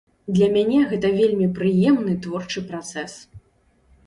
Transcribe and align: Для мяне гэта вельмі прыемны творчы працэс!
Для 0.35 0.45
мяне 0.53 0.79
гэта 0.93 1.11
вельмі 1.19 1.49
прыемны 1.59 2.17
творчы 2.25 2.65
працэс! 2.71 3.13